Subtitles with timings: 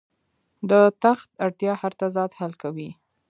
[0.69, 0.71] د
[1.03, 2.89] تخت اړتیا هر تضاد حل کوي.